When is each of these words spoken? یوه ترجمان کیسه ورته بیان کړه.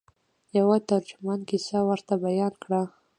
یوه 0.57 0.77
ترجمان 0.89 1.39
کیسه 1.49 1.77
ورته 1.87 2.13
بیان 2.25 2.53
کړه. 2.63 2.81